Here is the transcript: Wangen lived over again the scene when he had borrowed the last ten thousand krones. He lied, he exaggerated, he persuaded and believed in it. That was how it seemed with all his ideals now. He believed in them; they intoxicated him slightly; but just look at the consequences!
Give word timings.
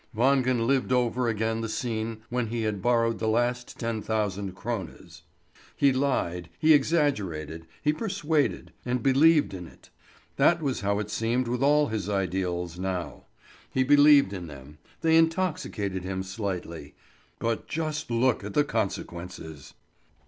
Wangen 0.17 0.65
lived 0.65 0.91
over 0.91 1.27
again 1.27 1.61
the 1.61 1.69
scene 1.69 2.23
when 2.29 2.47
he 2.47 2.63
had 2.63 2.81
borrowed 2.81 3.19
the 3.19 3.27
last 3.27 3.77
ten 3.77 4.01
thousand 4.01 4.53
krones. 4.55 5.21
He 5.75 5.93
lied, 5.93 6.49
he 6.57 6.73
exaggerated, 6.73 7.67
he 7.83 7.93
persuaded 7.93 8.73
and 8.83 9.03
believed 9.03 9.53
in 9.53 9.67
it. 9.67 9.91
That 10.37 10.59
was 10.59 10.81
how 10.81 10.97
it 10.97 11.11
seemed 11.11 11.47
with 11.47 11.61
all 11.61 11.89
his 11.89 12.09
ideals 12.09 12.79
now. 12.79 13.25
He 13.71 13.83
believed 13.83 14.33
in 14.33 14.47
them; 14.47 14.79
they 15.01 15.15
intoxicated 15.15 16.03
him 16.03 16.23
slightly; 16.23 16.95
but 17.37 17.67
just 17.67 18.09
look 18.09 18.43
at 18.43 18.55
the 18.55 18.63
consequences! 18.63 19.75